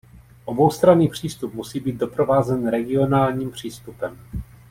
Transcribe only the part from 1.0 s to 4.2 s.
přístup musí být doprovázen regionálním přístupem.